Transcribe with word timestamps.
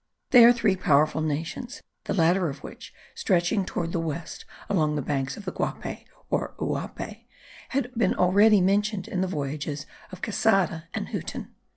They 0.31 0.43
are 0.45 0.51
three 0.51 0.75
powerful 0.75 1.21
nations, 1.21 1.83
the 2.05 2.15
latter 2.15 2.49
of 2.49 2.63
which, 2.63 2.91
stretching 3.13 3.65
toward 3.65 3.91
the 3.91 3.99
west 3.99 4.45
along 4.67 4.95
the 4.95 5.01
banks 5.03 5.37
of 5.37 5.45
the 5.45 5.51
Guape 5.51 6.05
or 6.31 6.55
Uaupe, 6.57 7.25
had 7.69 7.93
been 7.93 8.15
already 8.15 8.61
mentioned 8.61 9.07
in 9.07 9.21
the 9.21 9.27
voyages 9.27 9.85
of 10.11 10.23
Quesada 10.23 10.85
and 10.95 11.09
Huten. 11.09 11.49